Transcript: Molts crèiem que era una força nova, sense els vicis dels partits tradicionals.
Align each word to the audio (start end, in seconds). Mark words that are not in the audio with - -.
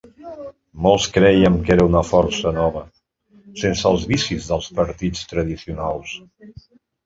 Molts 0.85 1.03
crèiem 1.17 1.59
que 1.67 1.73
era 1.75 1.85
una 1.89 2.01
força 2.13 2.55
nova, 2.57 2.83
sense 3.67 3.87
els 3.93 4.09
vicis 4.15 4.51
dels 4.55 4.73
partits 4.83 5.33
tradicionals. 5.37 6.19